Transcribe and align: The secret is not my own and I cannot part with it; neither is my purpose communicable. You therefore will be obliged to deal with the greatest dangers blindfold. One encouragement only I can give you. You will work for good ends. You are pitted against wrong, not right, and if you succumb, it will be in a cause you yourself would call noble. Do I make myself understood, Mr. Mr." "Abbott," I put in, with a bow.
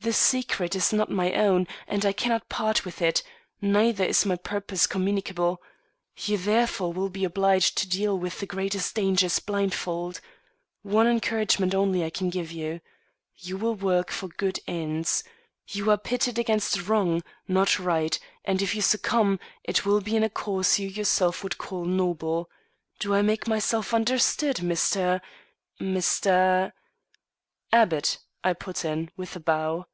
The 0.00 0.12
secret 0.12 0.76
is 0.76 0.92
not 0.92 1.10
my 1.10 1.32
own 1.32 1.66
and 1.88 2.04
I 2.04 2.12
cannot 2.12 2.50
part 2.50 2.84
with 2.84 3.00
it; 3.00 3.22
neither 3.62 4.04
is 4.04 4.26
my 4.26 4.36
purpose 4.36 4.86
communicable. 4.86 5.62
You 6.18 6.36
therefore 6.36 6.92
will 6.92 7.08
be 7.08 7.24
obliged 7.24 7.78
to 7.78 7.88
deal 7.88 8.18
with 8.18 8.38
the 8.38 8.44
greatest 8.44 8.94
dangers 8.94 9.38
blindfold. 9.38 10.20
One 10.82 11.06
encouragement 11.06 11.74
only 11.74 12.04
I 12.04 12.10
can 12.10 12.28
give 12.28 12.52
you. 12.52 12.82
You 13.38 13.56
will 13.56 13.74
work 13.76 14.10
for 14.10 14.28
good 14.28 14.60
ends. 14.66 15.24
You 15.68 15.90
are 15.90 15.96
pitted 15.96 16.38
against 16.38 16.86
wrong, 16.86 17.22
not 17.48 17.78
right, 17.78 18.18
and 18.44 18.60
if 18.60 18.74
you 18.74 18.82
succumb, 18.82 19.40
it 19.62 19.86
will 19.86 20.02
be 20.02 20.16
in 20.16 20.22
a 20.22 20.28
cause 20.28 20.78
you 20.78 20.86
yourself 20.86 21.42
would 21.42 21.56
call 21.56 21.86
noble. 21.86 22.50
Do 22.98 23.14
I 23.14 23.22
make 23.22 23.48
myself 23.48 23.94
understood, 23.94 24.56
Mr. 24.56 25.22
Mr." 25.80 26.72
"Abbott," 27.72 28.18
I 28.46 28.52
put 28.52 28.84
in, 28.84 29.10
with 29.16 29.34
a 29.34 29.40
bow. 29.40 29.86